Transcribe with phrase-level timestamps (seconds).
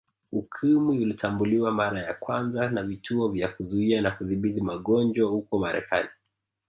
[0.31, 6.09] Ukimwi ulitambuliwa mara ya kwanza na Vituo vya Kuzuia na Kudhibiti magonjwa huko Marekani